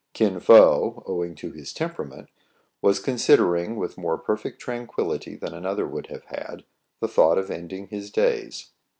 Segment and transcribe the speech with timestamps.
[0.13, 2.27] Kin Fo, owing to his temperament,
[2.81, 6.63] was consid ering, with more perfect tranquillity than another would have hadj
[6.99, 8.71] the thought of ending his days.